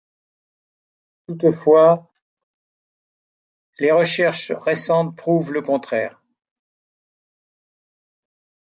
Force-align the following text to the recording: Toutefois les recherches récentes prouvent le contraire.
Toutefois 1.27 2.11
les 3.77 3.91
recherches 3.91 4.49
récentes 4.51 5.15
prouvent 5.15 5.53
le 5.53 5.61
contraire. 5.61 6.19